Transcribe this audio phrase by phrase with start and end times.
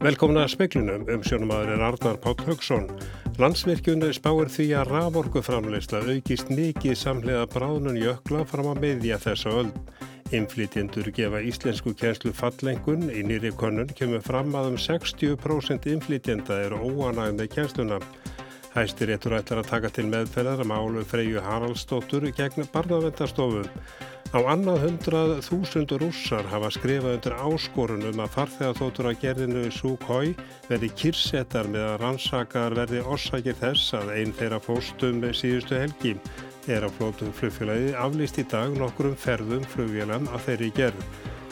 [0.00, 2.86] Velkomna að speklunum um sjónumadur er Arnar Páll Högson.
[3.36, 9.68] Landsvirkjunni spáir því að raforkuframleysla aukist mikið samlega bráðnun jökla fram að meðja þessa öll.
[10.32, 16.80] Inflytjendur gefa íslensku kjænslu fallengun í nýri konun kemur fram að um 60% inflytjenda eru
[16.80, 18.00] óanæg með kjænsluna.
[18.70, 23.66] Hæstir ettur ætlar að taka til meðferðar að málu Freyju Haraldsdóttur gegn barnavendastofum.
[24.30, 30.36] Á annað hundrað þúsund rússar hafa skrifað undir áskorunum að farþegaþóttur að gerðinu Súkhói
[30.68, 36.14] verði kyrsettar með að rannsakar verði orsakir þess að einn þeirra fóstum síðustu helgi.
[36.70, 41.04] Er á flótum flugfélagi aflýst í dag nokkur um ferðum flugvélan að þeirri gerð.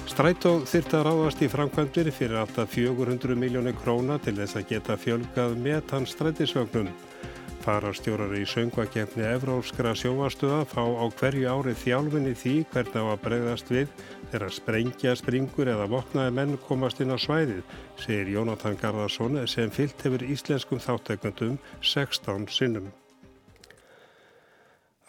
[0.08, 4.96] Strætó þyrta að ráðast í framkvæmdir fyrir alltaf 400 miljónir króna til þess að geta
[4.96, 6.88] fjölgað metan strætisvögnum.
[7.68, 13.72] Farastjórar í söngvakefni Evróskra sjóastuða fá á hverju ári þjálfinni því hvernig á að bregðast
[13.74, 13.90] við
[14.32, 17.60] þegar sprengja, springur eða vopnaði menn komast inn á svæðið,
[18.00, 22.88] segir Jónatan Garðarsson sem fyllt hefur íslenskum þáttekundum 16 sinnum.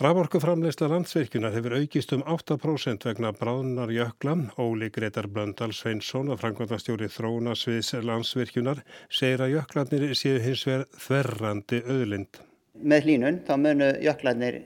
[0.04, 4.36] Raforkuframleysla landsvirkjunar hefur aukist um 8% vegna bráðunar jökla.
[4.60, 11.84] Óli Gretar Blöndal Sveinsson og frangvandastjóri Þrónasviðs landsvirkjunar segir að jöklarnir séu hins vegar þverrandi
[11.88, 12.49] öðlind.
[12.74, 14.62] Með hlínun þá munu jöklarnir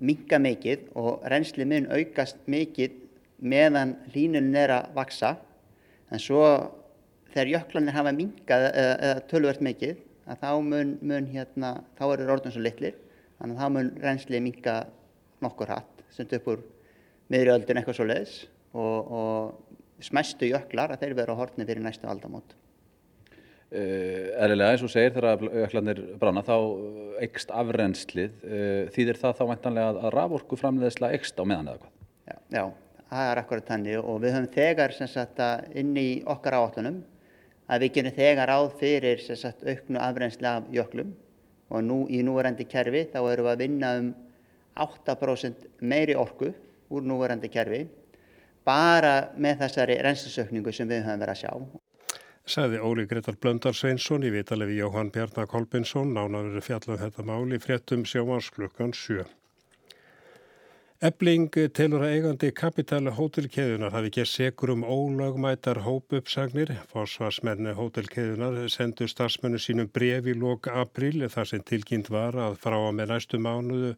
[0.00, 2.94] minga mikið og reynsli mun aukast mikið
[3.40, 5.34] meðan hlínun er að vaksa.
[6.10, 6.44] En svo
[7.32, 10.00] þegar jöklarnir hafa mingað eða tölvert mikið
[10.40, 12.94] þá mun, mun hérna, þá eru orðin svo litlir
[13.40, 14.72] Þannig að það mun reynsli minga
[15.40, 16.64] nokkur hatt, sendt upp úr
[17.32, 18.34] miðri öldin eitthvað svo leiðis
[18.76, 22.52] og, og smæstu jöklar að þeir vera hortni fyrir næstu aldamót.
[23.70, 26.56] Uh, Eðlilega eins og segir þegar jöklarnir brána þá
[27.22, 28.32] eikst afrenslið.
[28.42, 31.92] Uh, þýðir það þá væntanlega að raforku framleiðislega eikst á meðan eða hvað?
[32.26, 32.64] Já, já,
[33.12, 35.42] það er akkurat þannig og við höfum þegar sagt,
[35.78, 36.98] inn í okkar áallunum
[37.70, 41.12] að við gerum þegar áð fyrir sagt, auknu afrensli af jöklum
[41.70, 44.10] og nú í núverandi kerfi þá erum við að vinna um
[44.82, 46.50] 8% meiri orku
[46.90, 47.84] úr núverandi kerfi
[48.66, 51.52] bara með þessari reynslusökningu sem við höfum verið að sjá.
[52.50, 57.58] Sæði Óli Gretar Blöndar Sveinsson í vitalefi Jóhann Bjarnar Kolbinsson nánaður fjallað um þetta máli
[57.62, 59.22] fréttum sjómansklukkan 7.
[61.06, 61.46] Ebling
[61.78, 66.72] telur að eigandi kapitali hótelkeðunar hafi gert segur um ólagmætar hópuppsagnir.
[66.90, 72.80] Fósvarsmenni hótelkeðunar sendu starfsmennu sínum bref í lok april þar sem tilkynnt var að frá
[72.80, 73.14] að með
[73.46, 73.94] mánuðu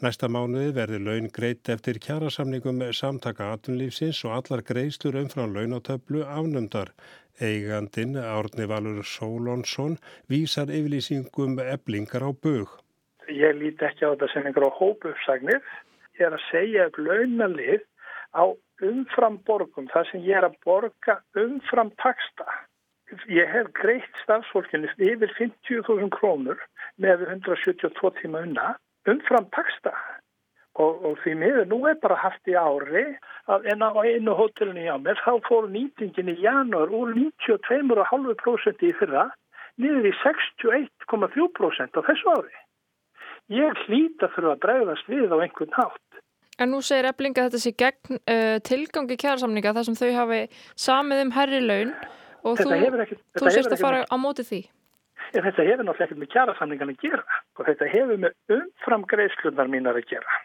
[0.00, 6.94] Næsta mánuði verði laun greitt eftir kjærasamningum samtaka atunlífsins og allar greiðslur umfram launatöflu afnumdar.
[7.40, 9.96] Eigandin Árni Valur Sólonsson
[10.28, 12.68] vísar yfirlýsingum eblingar á bög.
[13.28, 15.62] Ég líti ekki á þetta sem einhverja hópuppsagnir
[16.20, 17.86] er að segja upp launalið
[18.36, 18.44] á
[18.84, 22.46] umfram borgum, það sem ég er að borga umfram taksta.
[23.26, 26.60] Ég hef greitt stafsfólkinu yfir 50.000 krónur
[27.00, 28.74] með 172 tíma unna
[29.10, 29.94] umfram taksta.
[30.80, 33.02] Og, og því miður nú er bara haft í ári
[33.50, 38.92] að en á einu hótelinu hjá mér þá fór nýtingin í janúar úr 92,5% í
[38.96, 39.26] fyrra
[39.80, 42.56] niður í 61,3% á þessu ári.
[43.50, 46.20] Ég hlýta fyrir að bregðast við á einhvern hátt.
[46.60, 50.42] En nú segir Eblinga þetta sé gegn uh, tilgangi kjærasamninga þar sem þau hafi
[50.78, 51.94] samið um herri laun
[52.44, 54.60] og þetta þú, ekki, þú sérst að fara á móti því.
[55.30, 59.72] En þetta hefur náttúrulega ekkert með kjærasamningan að gera og þetta hefur með umfram greiðslunar
[59.72, 60.38] mínar að gera.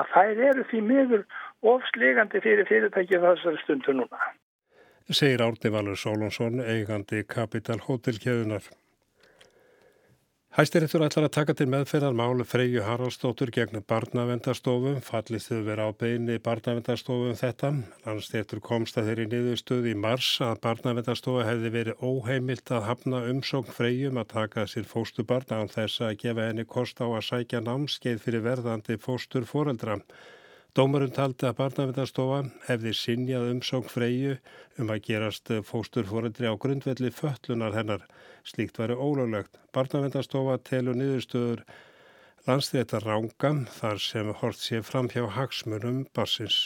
[0.00, 1.24] Að þær eru því miður
[1.72, 4.30] ofslegandi fyrir fyrirtækið þessari stundu núna.
[5.12, 8.64] Segir Árni Valur Sólonsson, eigandi Kapital Hotelkjöðunar.
[10.52, 15.96] Hæstiréttur ætlar að taka til meðferðar málu Freyju Haraldsdóttur gegn barnavendastofum, fallist þau vera á
[15.96, 17.70] beini barnavendastofum þetta.
[18.04, 23.72] Landstéttur komst að þeirri niðurstöð í mars að barnavendastofa hefði verið óheimilt að hafna umsókn
[23.78, 28.20] Freyjum að taka sér fóstubarn án þess að gefa henni kost á að sækja námskeið
[28.20, 30.02] fyrir verðandi fóstur foreldra.
[30.72, 34.36] Dómarinn taldi að barnavendastofa hefði sinjað umsókn freyju
[34.80, 38.06] um að gerast fósturforeldri á grundvelli fötlunar hennar.
[38.48, 39.60] Slíkt væri ólöglegt.
[39.76, 41.66] Barnavendastofa telur niðurstöður
[42.48, 46.64] landstéttar ránga þar sem hort sé fram hjá hagsmunum barsins.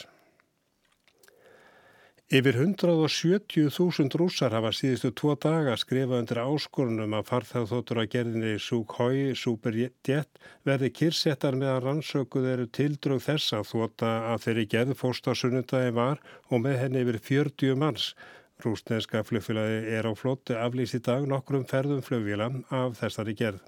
[2.27, 9.31] Yfir 170.000 rússar hafa síðustu tvo daga skrifað undir áskorunum að farþáþóttur að gerðinni Sukhoi
[9.31, 16.19] Superjet verði kyrsettar meðan rannsökuð eru tildrög þess að þóta að þeirri gerð fórstasunnundagi var
[16.51, 18.11] og með henni yfir 40 manns.
[18.59, 23.63] Rúsneska flugfélagi er á flótti aflýst í dag nokkrum ferðum flugvíla af þessari gerð.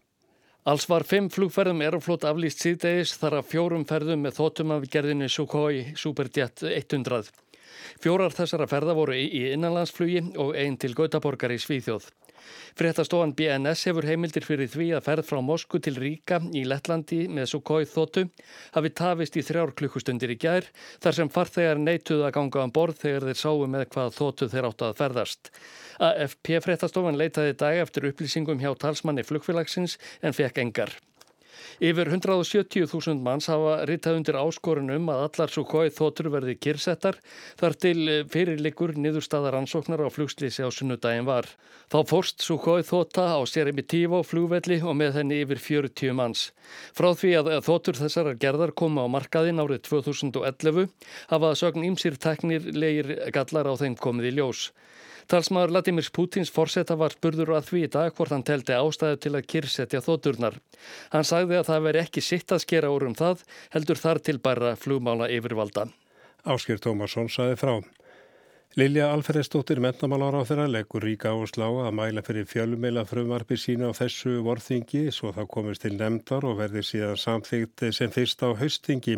[0.67, 5.31] Alls var fimm flugferðum Aeroflot aflýst síðdegis þar að fjórum ferðum með þóttum af gerðinni
[5.31, 7.31] Sukhoi Superjet 100.
[8.03, 12.09] Fjórar þessara ferða voru í innanlandsflugi og einn til Gautaborgar í Svíþjóð.
[12.79, 17.49] Fréttastofan BNS hefur heimildir fyrir því að ferð frá Mosku til Ríka í Lettlandi með
[17.53, 18.25] Sukhoi þóttu
[18.75, 20.69] hafi tafist í þrjár klukkustundir í gær
[21.03, 24.69] þar sem farþegar neituð að ganga um borð þegar þeir sáu með hvað þóttu þeir
[24.71, 25.51] áttu að ferðast.
[25.99, 30.95] AFP fréttastofan leitaði dag eftir upplýsingum hjá talsmanni flugfélagsins en fekk engar.
[31.79, 37.19] Yfir 170.000 manns hafa ritað undir áskorunum að allar svo kóið þóttur verði kyrsettar
[37.59, 41.47] þar til eh, fyrirlikur niðurstaðar ansóknar á flugslýsi á sunnudagin var.
[41.89, 46.49] Þá fórst svo kóið þótta á Seremitívo flugvelli og með henni yfir 40 manns.
[46.93, 50.91] Frá því að þóttur þessarar gerðar koma á markaðin árið 2011
[51.31, 54.69] hafa sögn ímsýr teknir leir gallar á þeim komið í ljós.
[55.29, 59.33] Talsmaður Latimir Pútins forsetta var spurður að því í dag hvort hann teldi ástæðu til
[59.37, 60.57] að kyrsetja þótturnar.
[61.13, 63.43] Hann sagði að það veri ekki sitt að skera úr um það,
[63.75, 65.85] heldur þar til bæra flugmála yfirvalda.
[66.49, 67.75] Áskir Tómasson sagði frá.
[68.77, 73.97] Lilja Alferðsdóttir mentamálar á þeirra leggur ríka áslá að mæla fyrir fjölumila frumarpi sína á
[73.97, 79.15] þessu vorþingi svo það komist til nefndar og verði síðan samþygt sem fyrst á haustþingi.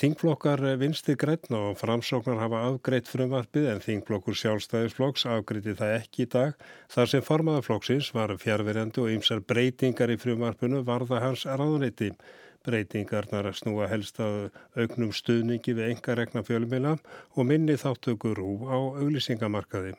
[0.00, 6.30] Þingflokkar vinsti grætna og framsóknar hafa afgreitt frumarpið en þingflokkur sjálfstæðisflokks afgreiti það ekki í
[6.38, 6.56] dag
[6.96, 12.14] þar sem formaðarflokksins var fjárverjandi og ymsar breytingar í frumarpinu varða hans ráðuniti.
[12.64, 16.96] Breytingarnar að snúa helst að auknum stuðningi við enga regna fjölumila
[17.34, 19.94] og minni þáttökur úr á auglýsingamarkaði.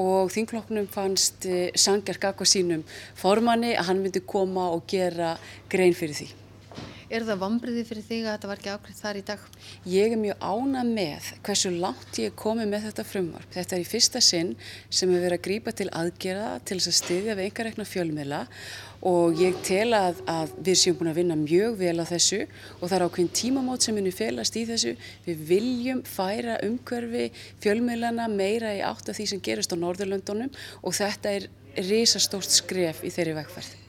[0.00, 2.84] Og þingflokknum fannst eh, Sanger Gagva sínum
[3.18, 5.34] formanni að hann myndi koma og gera
[5.70, 6.30] grein fyrir því.
[7.10, 9.46] Er það vambriði fyrir þig að þetta var ekki ákveð þar í dag?
[9.90, 13.48] Ég er mjög ána með hversu langt ég komi með þetta frumvarp.
[13.50, 14.52] Þetta er í fyrsta sinn
[14.86, 18.40] sem hefur verið að grípa til aðgerða til þess að styðja við einhverjegna fjölmiðla
[19.10, 22.86] og ég tel að, að við séum búin að vinna mjög vel á þessu og
[22.86, 24.94] það er ákveðin tímamót sem munir felast í þessu.
[25.26, 27.26] Við viljum færa umhverfi
[27.64, 31.50] fjölmiðlana meira í átt af því sem gerist á Norðurlöndunum og þetta er
[31.90, 33.79] risastórt skref í þeirri vegferð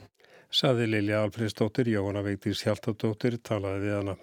[0.52, 4.16] saði Lilja Alfredsdóttir, Jóhanna Veitís Hjaltadóttir talaði við hana.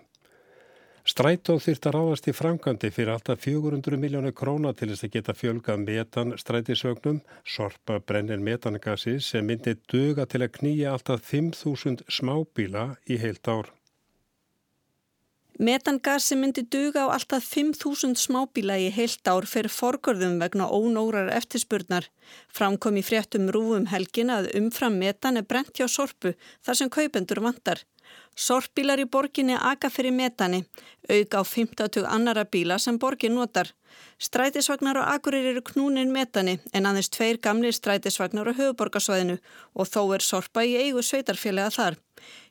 [1.09, 5.33] Strætó þýrt að ráðast í framkvæmdi fyrir alltaf 400 miljónu króna til þess að geta
[5.33, 12.85] fjölgað metan strætisögnum, sorpa brennir metangasi sem myndi duga til að knýja alltaf 5.000 smábíla
[13.09, 13.73] í heilt ár.
[15.59, 22.07] Metangasi myndi duga á alltaf 5.000 smábíla í heilt ár fyrir forgörðum vegna ónórar eftirspurnar.
[22.47, 26.31] Framkom í fréttum rúfum helgin að umfram metan er brent hjá sorpu
[26.63, 27.83] þar sem kaupendur vantar.
[28.39, 30.63] Sorpbílar í borginni aga fyrir metani,
[31.11, 33.73] auka á 50 annara bíla sem borgin notar.
[34.15, 39.35] Strætisvagnar og agurir eru knúnin metani en aðeins tveir gamlir strætisvagnar á höfuborgarsvæðinu
[39.75, 41.99] og þó er sorpa í eigu sveitarfélaga þar.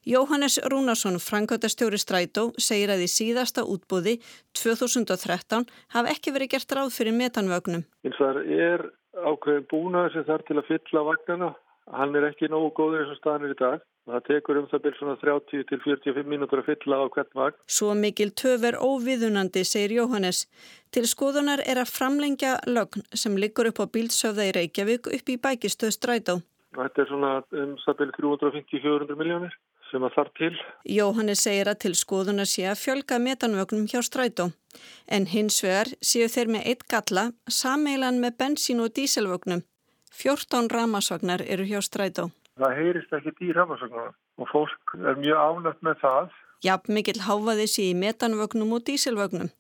[0.08, 4.14] Jóhannes Rúnarsson, frangöldastjóri Strætó, segir að í síðasta útbúði
[4.56, 7.84] 2013 hafi ekki verið gert ráð fyrir metanvögnum.
[8.16, 8.87] Það er
[9.20, 11.52] ákveðin búnaður sem þarf til að fylla vagnana.
[11.93, 13.87] Hann er ekki nógu góður eins og staðanir í dag.
[14.08, 17.62] Það tekur um það byrjum svona 30 til 45 mínútur að fylla á hvert vagn.
[17.69, 20.46] Svo mikil töfver óviðunandi, segir Jóhannes.
[20.88, 25.37] Til skoðunar er að framlengja lögn sem liggur upp á bílsöfða í Reykjavík upp í
[25.37, 26.40] bækistöð Strætó.
[26.76, 29.55] Þetta er svona um byrjum 350-400 miljónir
[29.88, 30.50] sem að þarf til.
[30.85, 34.50] Jóhannes segir að til skoðuna sé að fjölga metanvögnum hjá strætó.
[35.09, 39.65] En hins vegar séu þeir með eitt galla sameilan með bensín og díselvögnum.
[40.13, 42.29] 14 ramasvagnar eru hjá strætó.
[42.58, 47.69] Það heyrist ekki í ramasvagnum og fólk er mjög ánægt með það Jafn mikill háfaði
[47.70, 49.50] sér í metanvögnum og dísilvögnum.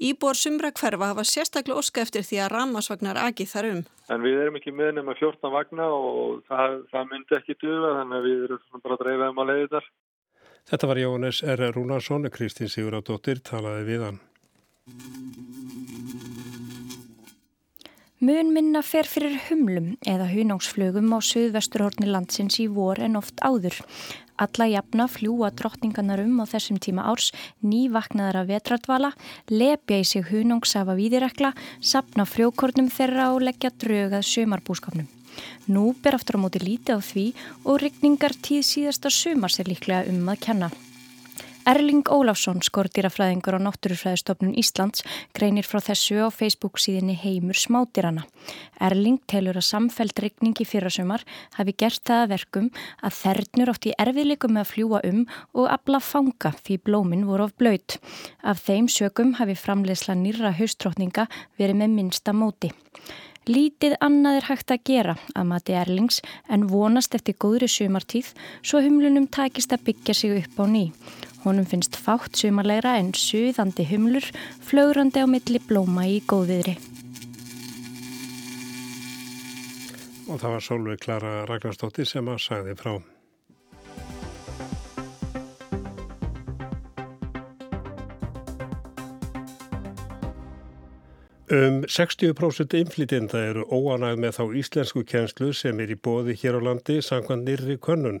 [0.00, 3.82] Íbor sumra hverfa hafa sérstaklega oska eftir því að ramasvagnar agið þar um.
[4.08, 8.16] En við erum ekki með nema 14 vagna og það, það myndi ekki duða þannig
[8.18, 9.90] að við erum bara að dreifa um að leiði þar.
[10.66, 11.66] Þetta var Jónis R.
[11.76, 14.22] Rúnarsson, Kristín Sigurðardóttir talaði við hann.
[18.16, 23.76] Mun minna fer fyrir humlum eða hunáksflögum á söðvesturhorni landsins í vor en oft áður.
[24.40, 27.28] Alla jafna fljúa drottningarnar um á þessum tíma árs,
[27.60, 29.12] nývaknaðar af vetradvala,
[29.52, 31.52] lepja í sig hunangsafa víðirekla,
[31.84, 35.12] sapna frjókornum þeirra og leggja draugað sömarbúskapnum.
[35.68, 37.26] Nú ber aftur á móti lítið á því
[37.68, 40.72] og rigningar tíð síðasta sömars er líklega um að kenna.
[41.66, 45.02] Erling Óláfsson, skordýrafræðingur á Náttúrufræðistofnun Íslands,
[45.34, 48.22] greinir frá þessu á Facebook síðinni Heimur Smádýrana.
[48.78, 51.24] Erling telur að samfeld regningi fyrrasumar
[51.58, 52.70] hafi gert það að verkum
[53.02, 55.20] að þernur átt í erfiðleikum með að fljúa um
[55.58, 57.98] og abla fanga því blómin voru of blöyt.
[58.46, 61.26] Af þeim sökum hafi framlegsla nýra haustrótninga
[61.58, 62.70] verið með minnsta móti.
[63.46, 66.16] Lítið annað er hægt að gera að mati Erlings
[66.50, 70.92] en vonast eftir góðri sumartíð svo humlunum takist að byggja sig upp á ný.
[71.46, 74.24] Honum finnst fátt sumarleira en suðandi humlur
[74.66, 76.74] flögrandi á milli blóma í góðviðri.
[80.26, 82.96] Og það var Solveig Klara Ragnarstóttir sem að sagði frá.
[91.46, 96.60] Um 60% inflytjenda eru óanæg með þá íslensku kjenslu sem er í bóði hér á
[96.72, 98.18] landi sangvað nýrri könnun.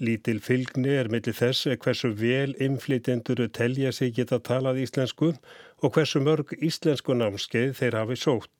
[0.00, 5.34] Lítil fylgni er millir þess hversu vel inflytjendur telja sig geta talað íslensku
[5.82, 8.52] og hversu mörg íslensku námskeið þeir hafi sótt.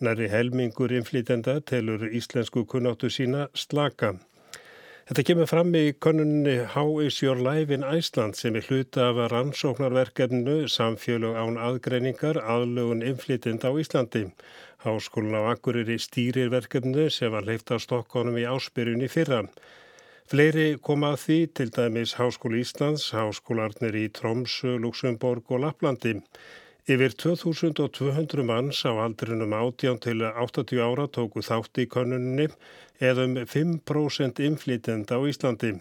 [0.00, 4.14] Næri helmingur inflytjenda telur íslensku kunnáttu sína slaka.
[5.08, 9.20] Þetta kemur fram í konunni How is your life in Iceland sem er hluta af
[9.32, 14.24] rannsóknarverkefnu samfélög án aðgreiningar aðlögun inflytind á Íslandi.
[14.84, 19.42] Háskólinn á Akureyri stýrir verkefnu sem var leift á Stokkónum í áspyrjunni fyrra.
[20.28, 26.18] Fleiri koma að því til dæmis Háskóli Íslands, háskólarnir í Tromsö, Luxemburg og Laplandi.
[26.84, 32.44] Yfir 2200 manns á aldrinum 18 til 80 ára tóku þátt í konunni
[33.00, 35.72] eða um 5% inflytend á Íslandi.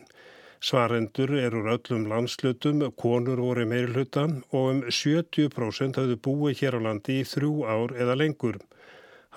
[0.64, 7.20] Svarendur eru öllum landslutum, konur voru meirluta og um 70% hafðu búið hér á landi
[7.20, 8.64] í þrjú ár eða lengur.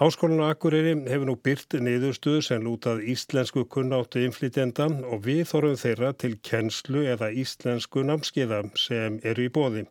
[0.00, 5.76] Háskólan á Akureyri hefur nú byrt niðurstuð sem lútað íslensku kunnáttu inflytenda og við þorfum
[5.82, 9.82] þeirra til kennslu eða íslensku námskiða sem eru í bóði.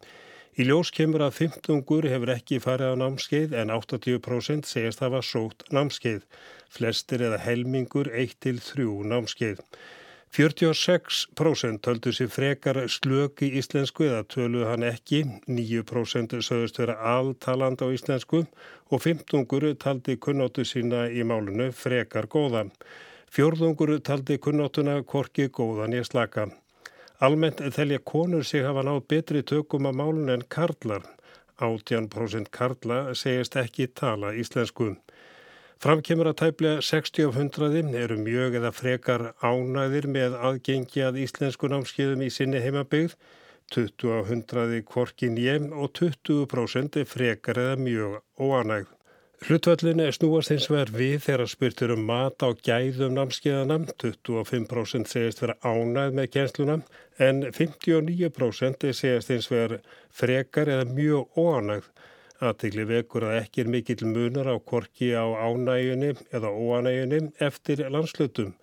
[0.58, 5.68] Í ljós kemur að 15 hefur ekki farið á námskeið en 80% segist hafa sótt
[5.70, 6.25] námskeið.
[6.74, 9.62] Flestir eða helmingur 1-3 námskeið.
[10.30, 17.82] 46% töldu sér frekar slök í íslensku eða töluð hann ekki, 9% sögust vera alltaland
[17.82, 18.44] á íslensku
[18.94, 22.68] og 15 taldi kunnóttu sína í málunu frekar góða.
[23.34, 26.48] Fjórðungur taldi kunnottuna korki góðan í slaka.
[27.20, 31.04] Almennt þelja konur sig hafa nátt betri tökum að málun en karlar.
[31.60, 34.94] 18% karla segist ekki tala íslensku.
[35.80, 41.70] Framkemur að tæplega 60 af 100 eru mjög eða frekar ánæðir með aðgengi að íslensku
[41.72, 43.14] námskiðum í sinni heimabygð,
[43.72, 48.92] 20 af 100 kvorkin ég og 20% frekar eða mjög óanægð.
[49.48, 55.56] Hlutvöldin snúast hins vegar við þegar spurtur um mat á gæðum námskeiðana, 25% segist vera
[55.64, 56.82] ánæð með kjensluna
[57.24, 59.80] en 59% segist hins vegar
[60.12, 61.88] frekar eða mjög óanægð.
[62.39, 68.53] Aðtegli vekur að ekki er mikill munar á korki á ánægjunni eða óanægjunni eftir landslutum.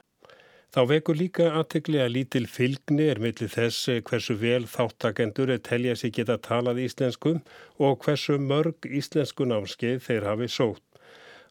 [0.72, 6.16] Þá vekur líka aðtegli að lítil fylgni er millir þess hversu vel þáttakendur telja sig
[6.16, 7.36] geta talað íslensku
[7.78, 10.82] og hversu mörg íslensku námskeið þeir hafi sótt.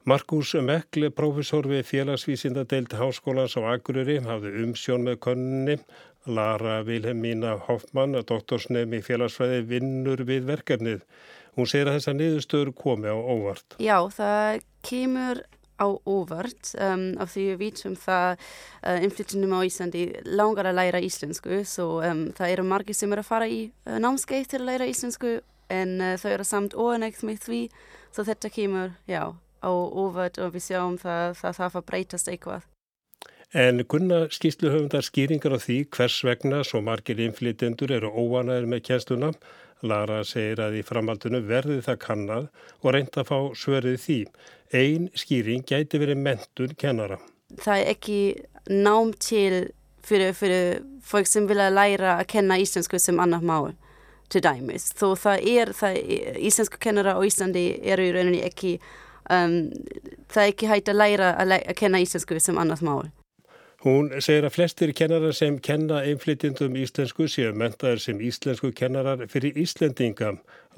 [0.06, 5.78] Markus Mekle, profesor við félagsvísindadeild Háskólans á Akureyri, hafði umsjón með konunni.
[6.30, 11.02] Lara Vilhelmína Hoffmann, doktorsnefn í félagsfræði, vinnur við verkefnið.
[11.56, 13.78] Hún segir að þessa niðurstöður komi á óvart.
[13.80, 15.44] Já, það kemur
[15.76, 21.02] á óvart um, af því við vitum það uh, inflytjunum á Íslandi langar að læra
[21.04, 24.70] íslensku svo um, það eru margir sem eru að fara í uh, námskeið til að
[24.70, 25.34] læra íslensku
[25.74, 27.60] en uh, þau eru samt óanægt með því
[28.16, 32.72] svo þetta kemur já, á óvart og við sjáum það það þarf að breytast eitthvað.
[33.56, 39.30] En kunna skýrsluhöfundar skýringar á því hvers vegna svo margir inflytjendur eru óanæður með kjænstuna
[39.88, 42.50] Lara segir að í framhaldinu verði það kannad
[42.82, 44.20] og reynda að fá svörið því.
[44.76, 47.20] Einn skýring gæti verið mentun kennara.
[47.62, 48.20] Það er ekki
[48.72, 49.68] nám til
[50.06, 53.74] fyrir, fyrir fólk sem vilja læra að kenna íslensku sem annar mál
[54.30, 54.90] til dæmis.
[54.98, 56.00] Þó það er, það,
[56.50, 58.78] íslensku kennara á Íslandi eru í rauninni ekki,
[59.30, 59.60] um,
[60.32, 63.06] það er ekki hægt að læra að, læra að kenna íslensku sem annars mál.
[63.86, 69.60] Hún segir að flestir kennarar sem kenna einflytjendum íslensku séu mentaður sem íslensku kennarar fyrir
[69.62, 70.32] Íslendinga.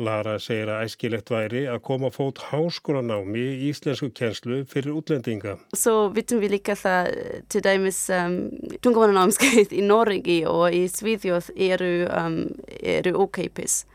[0.04, 5.56] Lara segir að æskilegt væri að koma fót háskólanámi í íslensku kennslu fyrir útlendinga.
[5.72, 7.14] Svo vitum við líka það
[7.48, 8.38] til dæmis um,
[8.84, 12.38] tungumannanámskeið í Noregi og í Svíðjóð eru, um,
[12.84, 13.86] eru ókeipis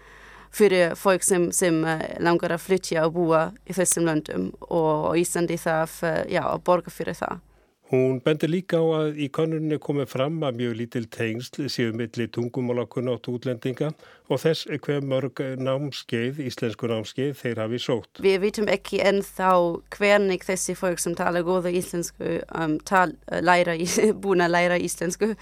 [0.57, 5.61] fyrir fólk sem, sem uh, langar að flytja og búa í þessum löndum og Íslandi
[5.61, 7.43] þarf uh, já, að borga fyrir það.
[7.93, 12.25] Hún bendir líka á að í konunni komið fram að mjög lítil tengsl séu milli
[12.33, 13.91] tungumálakunna átt útlendinga
[14.33, 18.23] og þess hver mörg námskeið, íslensku námskeið, þeir hafi sótt.
[18.25, 19.51] Við vitum ekki ennþá
[19.93, 23.77] hvernig þessi fólk sem tala góða íslensku um, tal, læra,
[24.25, 25.35] búin að læra íslensku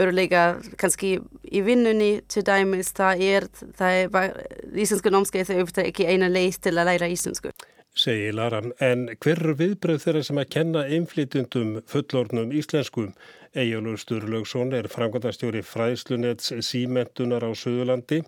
[0.00, 0.48] örlega
[0.80, 4.34] kannski í vinnunni til dæmis það er, það er
[4.80, 7.52] íslensku námskeið þau auðvitað ekki eina leið til að læra íslensku.
[7.96, 13.14] Segir Laran, en hver viðbröð þeirra sem að kenna einflýtundum fullornum íslenskum?
[13.56, 18.18] Ejjólur Sturlaugsson er framkvæmdastjóri fræðslunets símentunar á Suðurlandi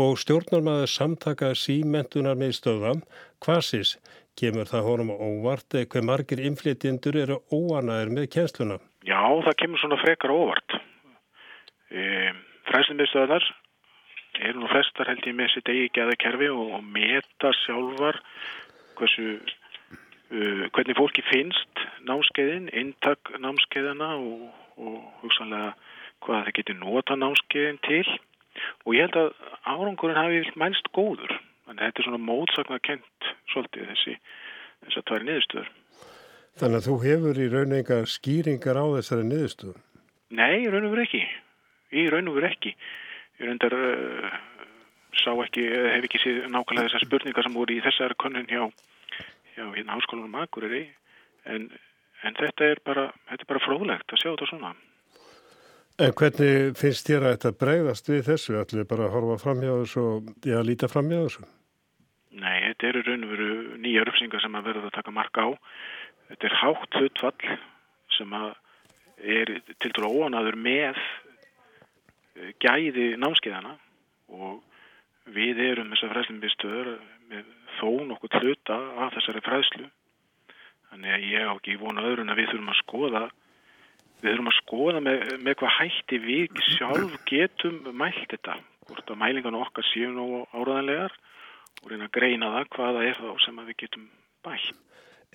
[0.00, 3.02] og stjórnarmæður samtaka símentunar með stöðam,
[3.44, 3.98] Kvasis,
[4.40, 8.80] kemur það honum óvart hver margir inflytjendur eru óanaðir með kjensluna?
[9.04, 10.78] Já, það kemur svona frekar óvart.
[11.92, 12.32] E,
[12.70, 13.44] Fræðslunmiðstöðar
[14.48, 18.22] eru nú flestar held ég með sitt eigi geðakerfi og, og meta sjálfar
[19.00, 19.36] hversu,
[20.30, 24.48] uh, hvernig fólki finnst námskeiðin, intak námskeiðina og,
[24.80, 25.74] og hugsanlega
[26.24, 28.04] hvað það getur nota námskeiðin til
[28.84, 29.30] og ég held að
[29.64, 31.36] árangurinn hafi mænst góður.
[31.66, 35.70] Þannig að þetta er svona mótsakna kent svolítið þessi þess að það er niðurstöður.
[36.60, 39.78] Þannig að þú hefur í raun enga skýringar á þessari niðurstöður?
[40.30, 41.22] Nei, í raun og veru ekki.
[41.90, 42.74] Í raun og veru ekki.
[43.40, 44.34] Ég reyndar uh,
[45.18, 48.66] sá ekki, hef ekki séð nákvæmlega þessar spurningar sem voru í þessar konun hjá,
[49.54, 50.84] hjá hérna háskólanum Akureyri
[51.50, 51.68] en,
[52.22, 54.74] en þetta er bara, þetta er bara fróðlegt að sjá þetta svona.
[56.00, 58.54] En hvernig finnst þér að þetta bregðast við þessu?
[58.60, 61.48] Ætlum við bara að horfa fram hjá þessu og já, líta fram hjá þessu?
[62.40, 63.50] Nei, þetta eru raun og veru
[63.82, 65.50] nýja uppsingar sem að verða að taka marka á.
[66.30, 67.58] Þetta er hátt hlutfall
[68.16, 68.48] sem að
[69.20, 69.52] er
[69.82, 73.74] til dæru óanaður með eh, gæði námskeiðana
[74.32, 74.62] og
[75.28, 76.92] við erum þessar fræðslumbistöður
[77.30, 79.90] með þó nokkuð hluta af þessari fræðslu.
[80.90, 83.24] Þannig að ég á ekki vona öðrun að við þurfum að skoða
[84.20, 88.56] við þurfum að skoða með, með hvað hætti við sjálf getum mælt þetta,
[88.88, 91.14] hvort að mælingarna okkar séu nú áraðanlegar
[91.80, 94.06] og reyna að greina það hvaða er þá sem við getum
[94.44, 94.70] bætt.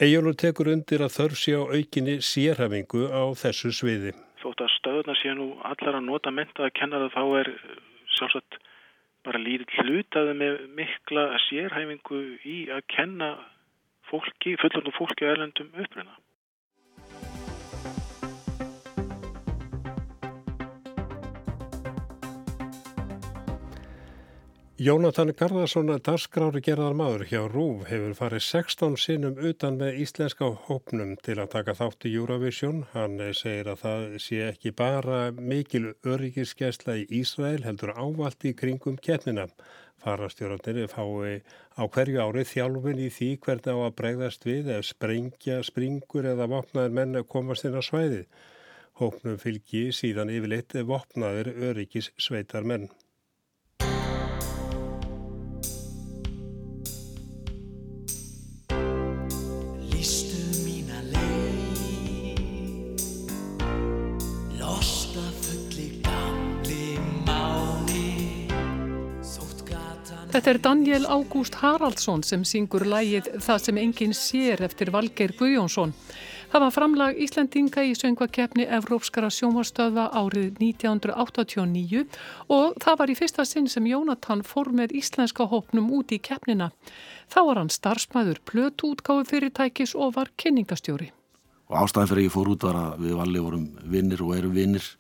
[0.06, 4.12] Ejjónur tekur undir að þörf sé á aukinni sérhafingu á þessu sviði.
[4.44, 7.52] Þótt að stöðuna sé nú allar að nota mentaða kennara þá er
[8.18, 8.60] sjálfsagt
[9.26, 13.32] bara lítið hlutaði með mikla sérhæfingu í að kenna
[14.10, 16.16] fólki, fullornu fólki að erlendum uppruna.
[24.76, 31.14] Jónatan Garðarsson, darskrári gerðar maður hjá RÚV, hefur farið 16 sinnum utan með íslenska hópnum
[31.24, 32.82] til að taka þátt í Eurovision.
[32.92, 38.98] Hann segir að það sé ekki bara mikil öryggiskesla í Ísrael, heldur ávalt í kringum
[39.00, 39.48] keppnina.
[40.04, 41.40] Farastjórnarnir fái
[41.80, 46.52] á hverju ári þjálfin í því hvernig á að bregðast við ef sprengja, springur eða
[46.52, 48.26] vopnaðir menn komast inn á svæði.
[49.00, 52.90] Hópnum fylgi síðan yfirleitt vopnaðir öryggis sveitar menn.
[70.36, 75.94] Þetta er Daniel Ágúst Haraldsson sem syngur lægið Það sem enginn sér eftir Valgeir Guðjónsson.
[76.52, 82.04] Það var framlag Íslandinga í söngvakeppni Evrópskara sjómarstöða árið 1989
[82.52, 86.68] og það var í fyrsta sinn sem Jónatan fór með íslenska hópnum út í keppnina.
[87.32, 91.14] Þá var hann starfsmæður plötuútgáðu fyrirtækis og var kynningastjóri.
[91.72, 94.94] Og ástæðan fyrir ég fór út var að við valli vorum vinnir og erum vinnir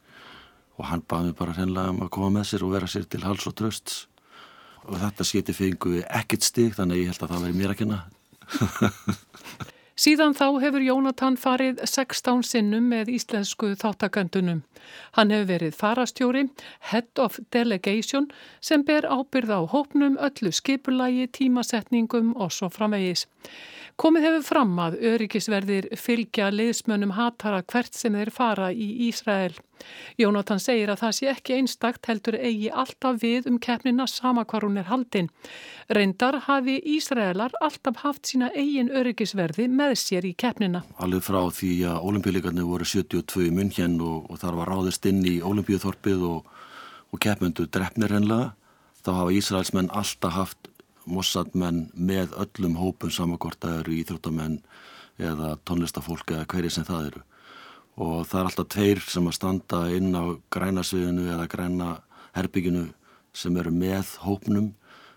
[0.79, 3.51] og hann baði bara hennilega um að koma með sér og vera sér til hals
[3.51, 4.05] og trösts
[4.85, 8.03] og þetta skiti fengu ekkert stig þannig ég held að það veri mér að kenna
[9.95, 14.57] Síðan þá hefur Jónatan farið 16 sinnum með íslensku þáttakandunum.
[15.15, 16.41] Hann hefur verið farastjóri,
[16.91, 18.27] head of delegation
[18.59, 23.23] sem ber ábyrð á hópnum, öllu skipulagi, tímasetningum og svo framvegis.
[23.95, 29.53] Komið hefur fram að öryggisverðir fylgja liðsmönnum hatara hvert sem þeir fara í Ísrael.
[30.19, 34.67] Jónatan segir að það sé ekki einstakt heldur eigi alltaf við um keppnina sama hvar
[34.67, 35.31] hún er haldinn.
[35.87, 40.83] Reyndar hafi Ísraelar alltaf haft sína eigin öryggisverði með sér í keppnina.
[40.99, 45.23] Alveg frá því að olimpíuleikarnir voru 72 munn henn og, og þar var ráðist inn
[45.23, 46.53] í olimpíuþorpið og,
[47.15, 48.51] og keppmyndu drefnir hennilega.
[49.07, 50.74] Þá hafa Ísraelsmenn alltaf haft
[51.05, 54.59] Mossad-menn með öllum hópum samakort að eru íþróttamenn
[55.21, 57.23] eða tónlistafólk eða hverju sem það eru.
[57.95, 61.89] Og það er alltaf tveir sem að standa inn á grænasviðinu eða græna
[62.35, 62.89] herbygginu
[63.35, 64.73] sem eru með hópnum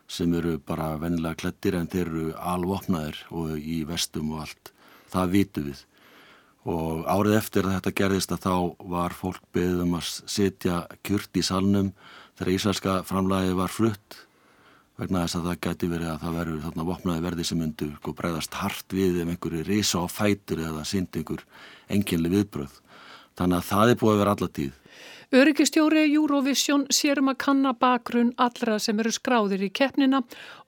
[0.09, 4.73] sem eru bara venilega klettir en þeir eru alvopnaðir og í vestum og allt.
[5.13, 5.83] Það vitu við.
[6.69, 8.55] Og árið eftir að þetta gerðist að þá
[8.95, 11.93] var fólk beðum að setja kjurt í salnum
[12.39, 14.19] þegar ísælska framlægi var flutt
[14.99, 18.15] vegna þess að það gæti verið að það verður þarna vopnaði verði sem myndur sko,
[18.19, 21.45] bregðast hart við ef einhverju reysa á fætur eða synd einhver
[21.89, 22.75] enginli viðbröð.
[23.39, 24.77] Þannig að það er búið að vera alla tíð.
[25.29, 30.23] Öryggistjóri Eurovision sér um að kanna bakgrunn allra sem eru skráðir í keppnina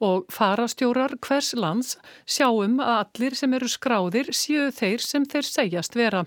[0.05, 1.95] og farastjórar hvers lands
[2.29, 6.27] sjáum að allir sem eru skráðir séu þeir sem þeir segjast vera.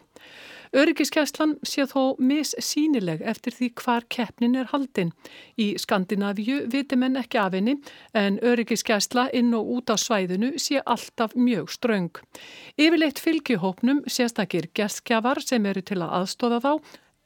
[0.73, 5.11] Öryggiskeslan sé þó missýnileg eftir því hvar keppnin er haldinn.
[5.61, 7.75] Í Skandinavíu viti menn ekki af henni
[8.17, 12.09] en öryggiskesla inn og út á svæðinu sé alltaf mjög ströng.
[12.73, 16.71] Yfirleitt fylgihópnum sérstakir geskjafar sem eru til að aðstóða þá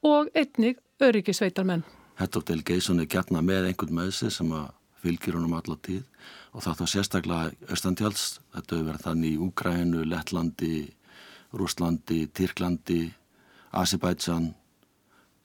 [0.04, 1.86] og einnig öryggisveitarmenn.
[2.20, 6.04] Of Delegation er gætna með einhvern með þessi sem að fylgir honum allar tíð
[6.52, 10.74] og það þá sérstaklega Östantjáls, þetta hefur verið þannig í Úgrænu, Lettlandi,
[11.56, 13.02] Rúslandi, Tyrklandi,
[13.72, 14.54] Asibætsan,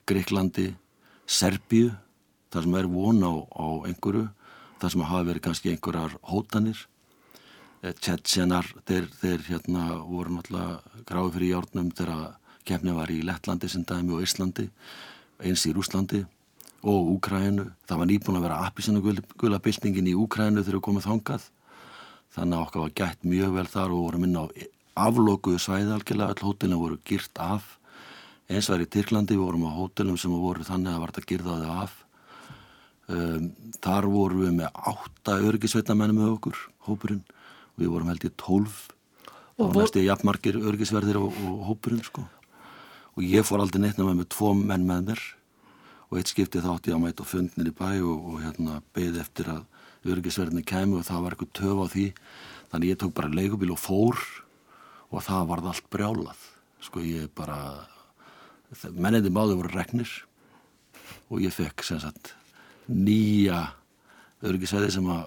[0.07, 0.73] Greiklandi,
[1.27, 1.91] Serbíu,
[2.51, 4.27] þar sem er von á, á einhverju,
[4.79, 6.85] þar sem hafa verið kannski einhverjar hótanir.
[7.83, 13.83] Tjetsenar, þeir, þeir hérna voru náttúrulega gráði fyrir járnum þegar kemni var í Lettlandi sem
[13.83, 14.69] dæmi og Íslandi,
[15.43, 16.21] eins í Rúslandi
[16.83, 17.65] og Úkrænu.
[17.87, 19.03] Það var nýbúin að vera appisinu
[19.39, 21.49] gula byltingin í Úkrænu þegar við komum þangað.
[22.33, 24.47] Þannig að okkar var gætt mjög vel þar og voru minna á
[25.07, 26.33] aflókuðu svæði algjörlega.
[26.33, 27.77] Öll hótelin voru gyrt af.
[28.51, 31.29] Eins var í Tyrklandi, við vorum á hótelum sem voru þannig að það var að
[31.31, 31.93] gyrða þau af.
[33.13, 33.45] Um,
[33.83, 37.23] þar voru við með átta örgisveitamenni með okkur, hópurinn.
[37.79, 38.81] Við vorum held í tólf.
[39.57, 39.83] Og vor...
[39.83, 42.25] næstu jafnmarkir örgisverðir og, og hópurinn sko.
[43.13, 45.23] Og ég fór aldrei neitt með með tvo menn með mér
[46.13, 49.49] og eitt skipti þátt ég að mæta fundnir í bæ og, og hérna beði eftir
[49.49, 52.05] að örgisverðinni kemi og það var eitthvað töf á því
[52.69, 54.19] þannig ég tók bara leigubíl og fór
[55.09, 56.45] og það varð allt brjálað
[56.83, 57.57] sko ég bara
[58.93, 60.11] menniði máðu voru regnir
[61.29, 62.33] og ég fekk sem sagt
[62.87, 63.65] nýja
[64.43, 65.25] örgisverði sem að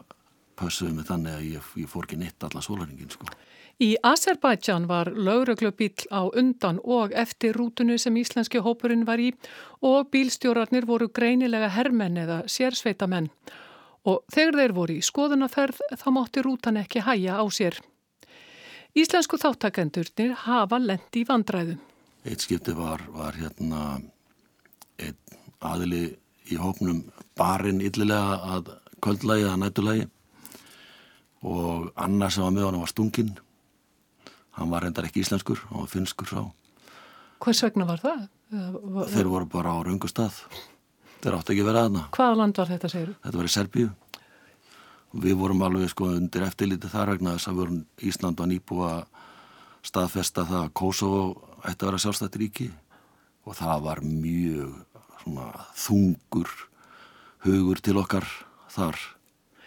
[0.56, 3.28] passuði mig þannig að ég, ég fór ekki nitt alla sólarningin sko
[3.76, 9.34] Í Azerbaijan var lauruglubíl á undan og eftir rútunu sem íslenski hópurinn var í
[9.84, 13.28] og bílstjórarnir voru greinilega herrmenn eða sérsveitamenn.
[14.08, 17.76] Og þegar þeir voru í skoðunaferð þá mátti rútan ekki hæja á sér.
[18.96, 21.82] Íslensku þáttakendurnir hafa lendi í vandræðum.
[22.26, 24.00] Eitt skipti var, var hérna
[24.98, 26.16] einn aðili
[26.50, 27.04] í hópnum
[27.38, 28.70] barinn yllilega að
[29.04, 30.06] kvöldlægi að nætulagi
[31.46, 33.34] og annars sem var með hann var stunginn.
[34.56, 36.40] Hann var reyndar ekki íslenskur, hann var finskur sá
[37.44, 38.24] Hvers vegna var það?
[39.12, 40.38] Þeir voru bara á raungu stað.
[41.20, 43.14] Þeir átti ekki vera aðna Hvaða land var þetta, segir?
[43.24, 43.90] Þetta var í Serbíu.
[45.16, 47.76] Við vorum alveg sko undir eftirlítið þar vegna þess að
[48.08, 48.90] Ísland var nýbúa
[49.86, 51.20] staðfesta það að Kosovo
[51.66, 52.70] ætti að vera sjálfstætt ríki
[53.46, 54.72] og það var mjög
[55.22, 56.50] svona, þungur
[57.46, 58.26] hugur til okkar
[58.72, 58.98] þar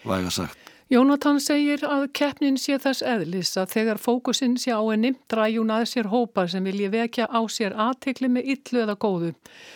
[0.07, 5.12] væga sagt Jónatan segir að keppnin sé þess eðlis að þegar fókusin sé á henni
[5.29, 9.29] dræjun að sér hópar sem vilji vekja á sér aðtekli með yllu eða góðu.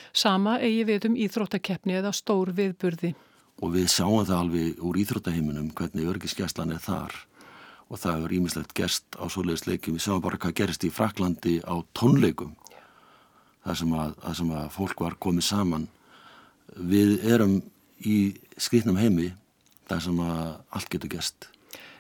[0.09, 3.13] Sama eigi við um íþróttakeppni eða stór viðburði.
[3.61, 7.13] Og við sjáum það alveg úr íþróttaheiminum hvernig örgiskeslan er þar
[7.93, 9.97] og það er ímislegt gerst á svoleiðisleikum.
[9.97, 12.55] Við sjáum bara hvað gerist í Fraklandi á tónleikum.
[13.63, 13.93] Það sem
[14.39, 15.87] sem að fólk var komið saman.
[16.73, 17.59] Við erum
[18.01, 18.17] í
[18.57, 19.29] skrifnum heimi
[19.89, 20.45] þar sem að
[20.77, 21.49] allt getur gest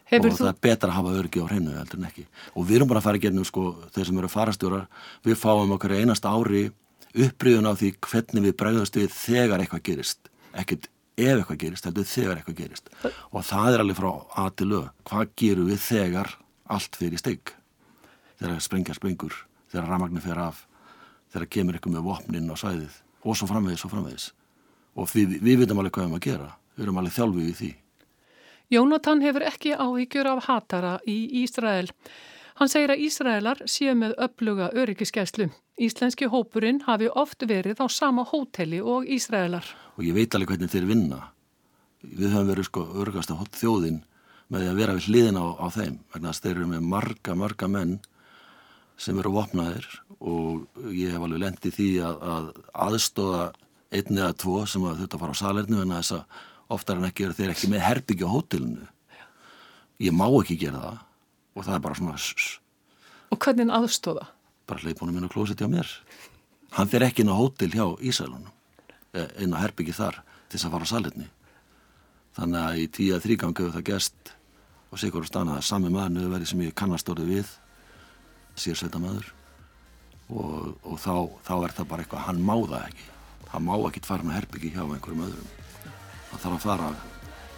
[0.09, 0.43] Hefur og þú...
[0.43, 3.01] það er betra að hafa örgi á hreinu heldur en ekki og við erum bara
[3.01, 4.87] að fara í gernum sko þeir sem eru farastjórar
[5.25, 6.65] við fáum okkur einast ári
[7.13, 12.07] uppriðun á því hvernig við bregðast við þegar eitthvað gerist ekkert ef eitthvað gerist, heldur
[12.09, 14.11] þegar eitthvað gerist og það er alveg frá
[14.43, 16.35] að til lög hvað gerum við þegar
[16.73, 17.53] allt fyrir stygg
[18.39, 19.37] þegar sprengjar sprengur
[19.71, 20.65] þegar ramagnir fer af
[21.33, 24.27] þegar kemur eitthvað með vopnin á sæðið og svo framvegis og framvegis
[24.93, 27.55] og við, við vitum alveg hvað við erum að gera við erum alveg þjálfuð í
[27.57, 27.71] því.
[28.73, 31.89] Jónatan hefur ekki áhyggjur af hatara í Ísrael.
[32.57, 35.49] Hann segir að Ísraelar séu með uppluga öryggiskeslu.
[35.81, 39.65] Íslenski hópurinn hafi oft verið á sama hóteli og Ísraelar.
[39.97, 41.19] Og ég veit alveg hvernig þeir vinna.
[42.03, 44.03] Við höfum verið sko örgast af þjóðin
[44.51, 45.99] með því að vera við hliðin á, á þeim.
[46.13, 47.99] Þegar þeir eru með marga, marga menn
[49.01, 49.87] sem eru vopnaðir
[50.21, 52.49] og ég hef alveg lendið því að, að
[52.85, 53.45] aðstóða
[53.93, 56.43] einn eða tvo sem að þetta fara á salernu en að þess að
[56.77, 58.87] oftar en ekki eru þeir ekki með herbyggja á hótelinu
[60.03, 61.01] ég má ekki gera það
[61.53, 62.17] og það er bara svona
[63.33, 64.27] og hvernig aðstóða?
[64.69, 65.89] Bara leipunum inn á klósetti á mér.
[66.73, 68.51] Hann fyrir ekki inn á hótel hjá Ísælunum
[69.13, 71.29] eh, inn á herbyggi þar til þess að fara á salerni
[72.37, 74.33] þannig að í tíða þrýgangu það gest
[74.93, 77.51] og sigur á stana að sami maður nöðu verið sem ég kannast orðið við
[78.57, 79.31] sér sveita maður
[80.29, 83.09] og, og þá, þá er það bara eitthvað hann má það ekki.
[83.53, 85.51] Hann má ekki fara með herbyggi hjá einhverjum öðrum.
[86.31, 86.89] Það þarf að fara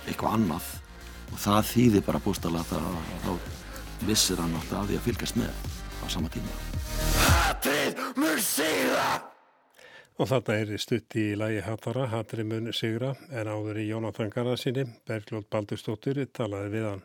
[0.06, 0.72] eitthvað annað
[1.32, 2.78] og það þýðir bara bústala þá
[4.06, 6.51] vissir hann alltaf að því að fylgjast með á sama tíma
[7.21, 9.08] Hatrið mjög síða
[10.15, 14.86] Og þetta er stutt í lagi Hattara, Hattri mun Sigra, en áður í Jónatan Garðarsinni,
[15.03, 17.03] Bergljóð Baldurstóttir, talaði við hann.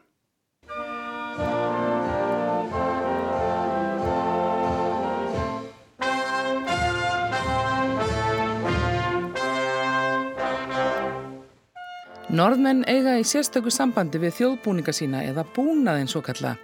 [12.31, 16.55] Norðmenn eiga í sérstöku sambandi við þjóðbúninga sína eða búnaðin svo kalla.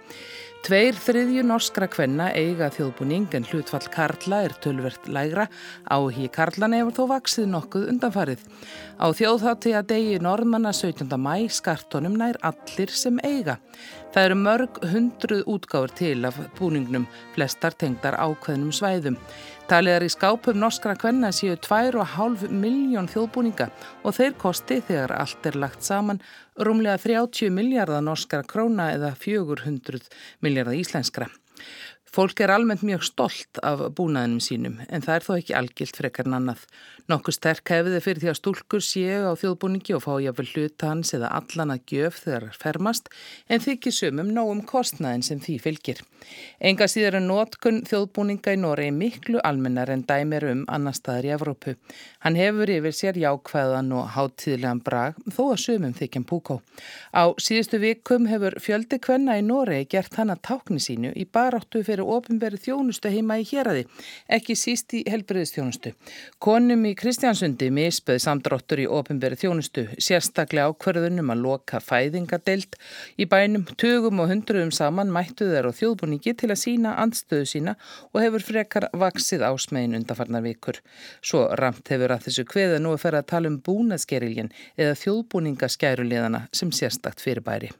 [0.67, 5.45] Tveir þriðju norskra kvenna eiga þjóðbúning en hlutfall Karla er tölvert lægra.
[5.87, 8.41] Áhí Karlan hefur þó vaksið nokkuð undanfarið.
[8.99, 11.07] Á þjóðhátti að degi norðmanna 17.
[11.23, 13.61] mæ skartónum nær allir sem eiga.
[14.11, 19.15] Það eru mörg hundruð útgáður til af búningnum, flestar tengdar ákveðnum svæðum.
[19.67, 23.65] Taliðar í skápum norskra kvenna séu 2,5 miljón þjóðbúninga
[24.07, 26.21] og þeir kosti þegar allt er lagt saman
[26.63, 29.99] rúmlega 30 miljardar norskra króna eða 400
[30.39, 31.27] miljardar íslenskra.
[32.13, 36.27] Fólk er almennt mjög stolt af búnaðinum sínum en það er þó ekki algilt frekar
[36.29, 36.61] en annað.
[37.11, 41.13] Nokkuð sterk hefði fyrir því að stúlkur séu á þjóðbúningi og fá jáfnvel hluta hans
[41.15, 43.11] eða allan að gjöf þegar fermast
[43.47, 46.01] en þykir sumum nógum kostnaðin sem því fylgir.
[46.59, 51.33] Enga síður en nótkun þjóðbúninga í Noregi miklu almennar en dæmir um annar staðar í
[51.35, 51.75] Evrópu.
[52.23, 56.59] Hann hefur yfir sér jákvæðan og háttíðlegan brag þó að sumum þykjum púkó.
[57.15, 58.99] Á síðustu vikum hefur fjöldi
[61.97, 63.85] fyrir ofinverið þjónustu heima í héræði,
[64.29, 65.93] ekki síst í helbriðistjónustu.
[66.39, 72.77] Konum í Kristjánsundi misböð samdráttur í ofinberi þjónustu, sérstaklega ákverðunum að loka fæðingadeild.
[73.17, 77.75] Í bænum tugum og hundruðum saman mættu þeir á þjóðbúningi til að sína andstöðu sína
[78.13, 80.81] og hefur frekar vaksið ásmegin undarfarnar vikur.
[81.21, 86.47] Svo ramt hefur að þessu kveða nú að ferja að tala um búnaðskerilgin eða þjóðbúningaskæruleðana
[86.53, 87.73] sem sérstakt fyrirbæri.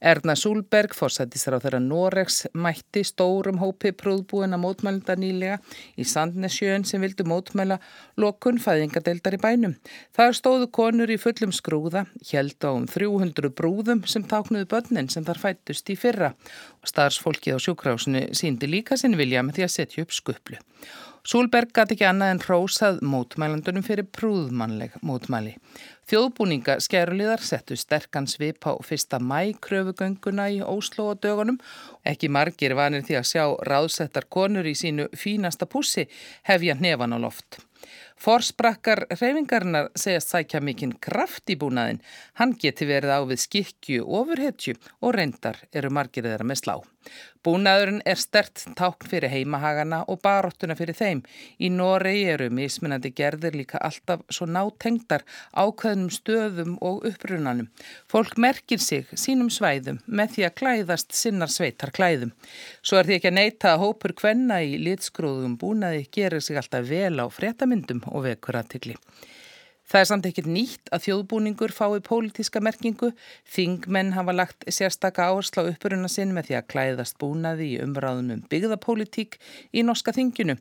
[0.00, 5.58] Erna Súlberg, fórsættisra á þeirra Noregs, mætti stórum hópi prúðbúina mótmælunda nýlega
[5.96, 7.80] í Sandnesjön sem vildu mótmæla
[8.20, 9.74] lokun fæðingadeildar í bænum.
[10.16, 15.26] Það stóðu konur í fullum skrúða, held á um 300 brúðum sem táknuðu börnin sem
[15.26, 16.34] þar fættust í fyrra.
[16.86, 20.62] Starsfólkið á sjúkrásinu síndi líka sinn vilja með því að setja upp skuplu.
[21.26, 25.56] Súlberg gæti ekki annað en rósað mótmælandunum fyrir prúðmannleg mótmæli.
[26.06, 31.56] Þjóðbúninga skeruliðar settu sterkan svip á fyrsta mæ kröfugönguna í Óslo og dögunum.
[32.06, 36.04] Ekki margir vanir því að sjá ráðsettar konur í sínu fínasta pussi
[36.46, 37.58] hefja hnefan á loft.
[38.16, 42.00] Forsprakkar reyfingarnar segjast sækja mikinn kraft í búnaðin.
[42.40, 46.76] Hann geti verið á við skikju, ofurhetju og reyndar eru margir þeirra með slá.
[47.46, 51.20] Búnaðurinn er stert tákn fyrir heimahagana og baróttuna fyrir þeim.
[51.62, 55.22] Í Noregi eru mismunandi gerðir líka alltaf svo nátengdar
[55.54, 57.68] ákveðnum stöðum og upprunanum.
[58.10, 62.34] Fólk merkir sig sínum svæðum með því að klæðast sinnar sveitar klæðum.
[62.82, 66.90] Svo er því ekki að neyta að hópur kvenna í litskrúðum búnaði gerir sig alltaf
[66.90, 68.96] vel á fréttamyndum og vekur aðtikli.
[69.86, 73.12] Það er samt ekkert nýtt að þjóðbúningur fái pólitíska merkingu.
[73.54, 78.32] Þingmenn hafa lagt sérstaka áherslu á uppuruna sinn með því að klæðast búnaði í umræðum
[78.34, 79.36] um byggðapólitík
[79.70, 80.56] í norska þinginu.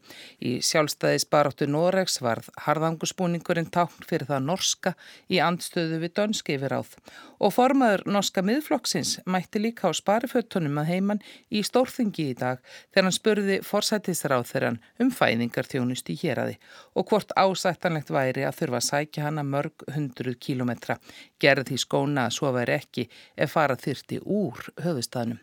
[0.45, 4.93] Í sjálfstæðis baráttu Noregs varð harðangusbúningurinn tákn fyrir það norska
[5.25, 6.93] í andstöðu við dönski yfir áð.
[7.41, 12.61] Og formaður norska miðflokksins mætti líka á sparifötunum að heiman í stórþingi í dag
[12.93, 16.59] þegar hann spurði forsættisráð þegar hann um fæðingar þjónust í héræði
[16.93, 20.97] og hvort ásættanlegt væri að þurfa að leggja hana mörg hundruð kílometra,
[21.39, 25.39] gerði því skóna að svo væri ekki ef fara þyrti úr höfustafnum.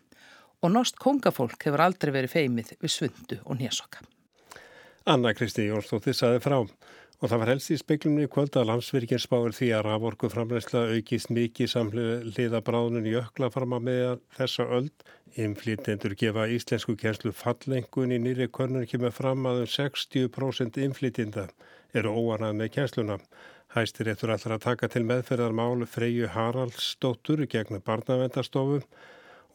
[0.63, 4.03] Og norsk kongafólk hefur aldrei verið feimið við svundu og nésokka.
[5.05, 6.61] Anna Kristi Jónsdóttir saði frá
[7.23, 11.31] og það var helst í speiklunni kvöld að landsvirkjum spáir því að raforku framleysla aukist
[11.31, 15.05] mikið samliða bráðunum í ökla fram að með þessa öld.
[15.33, 21.47] Inflýtendur gefa íslensku kjenslu fallengun í nýri körnun kemur fram að um 60% inflýtinda
[21.93, 23.17] eru óanað með kjensluna.
[23.73, 28.75] Hæstir eftir allra að taka til meðferðar mál Freyju Haraldsdóttur gegn barnavendastofu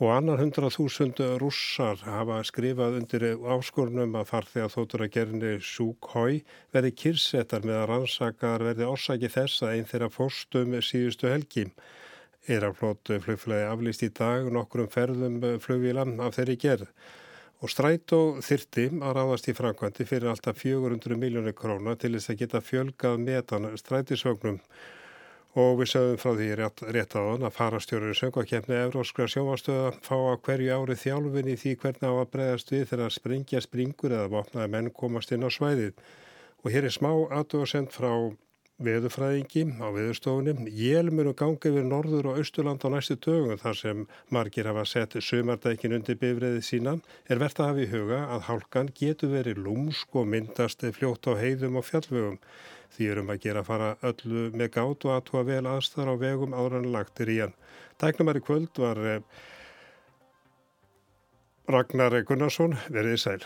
[0.03, 6.41] og annar hundrað þúsund rússar hafa skrifað undir áskorunum að farþega þóttur að gerni Súkhói
[6.75, 11.69] verði kyrsetar með að rannsakar verði orsaki þess að einn þeirra fórstum síðustu helgi.
[12.51, 16.91] Eiraflót flugflæði aflýst í dag nokkrum ferðum flugvílan af þeirri gerð
[17.59, 22.41] og strætó þyrti að ráðast í framkvæmdi fyrir alltaf 400 miljónir króna til þess að
[22.45, 24.61] geta fjölgað metan strætisvögnum.
[25.59, 30.43] Og við sögum frá því rétt, rétt aðan að farastjórið söngvakefni Evróskra sjóastöða fá að
[30.47, 34.73] hverju ári þjálfin í því hvernig á að bregðast við þegar springja springur eða vopnaði
[34.77, 35.97] menn komast inn á svæðið.
[36.63, 38.13] Og hér er smá aðdóðsend frá
[38.85, 40.71] veðufræðingi á veðustofunni.
[40.71, 45.17] Jél munu gangi yfir norður og austurland á næstu dögum þar sem margir hafa sett
[45.19, 46.95] sömardækin undir bifriðið sína
[47.27, 51.35] er verðt að hafa í huga að hálkan getur verið lúmsk og myndast fljótt á
[51.41, 52.39] heiðum og fjallvögum.
[52.95, 56.57] Því erum að gera að fara öllu með gát og aðtúa vel aðstæðar á vegum
[56.57, 57.59] áður en lagtir í hann.
[57.99, 59.21] Tæknumari kvöld var eh,
[61.69, 63.41] Ragnar Gunnarsson, verið sæl.